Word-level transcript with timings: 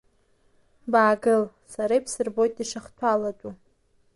Баагыл, 0.91 1.43
сара 1.73 1.93
ибсырбоит 1.99 2.55
ишыхҭәалатәу… 2.63 3.51